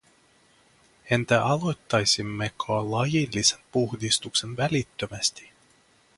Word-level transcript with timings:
Entä 1.09 1.45
aloittaisimmeko 1.45 2.91
lajillisen 2.91 3.59
puhdistuksen 3.71 4.57
välittömästi? 4.57 5.51